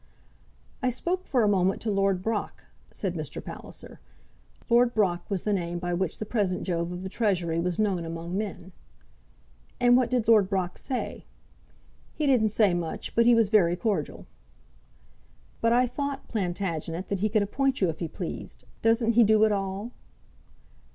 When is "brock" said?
2.23-2.63, 4.95-5.29, 10.49-10.79